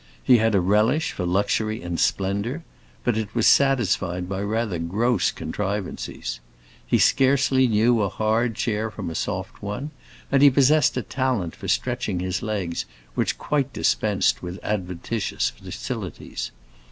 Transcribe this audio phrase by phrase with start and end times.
[0.23, 2.63] He had a relish for luxury and splendor,
[3.03, 6.39] but it was satisfied by rather gross contrivances.
[6.87, 9.91] He scarcely knew a hard chair from a soft one,
[10.31, 16.49] and he possessed a talent for stretching his legs which quite dispensed with adventitious facilities.